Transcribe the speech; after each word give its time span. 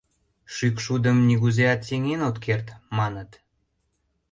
Шӱкшудым 0.53 1.17
нигузеат 1.27 1.81
сеҥен 1.87 2.21
от 2.29 2.37
керт, 2.45 2.67
маныт? 2.97 3.31